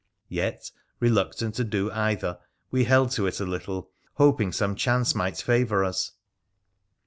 Yet, 0.29 0.71
reluctant 0.99 1.53
to 1.53 1.63
do 1.63 1.91
either, 1.91 2.39
we 2.71 2.85
held 2.85 3.11
to 3.11 3.27
it 3.27 3.39
a 3.39 3.45
little, 3.45 3.91
hoping 4.15 4.51
some 4.51 4.75
chance 4.75 5.13
might 5.13 5.37
favour 5.37 5.85
us. 5.85 6.13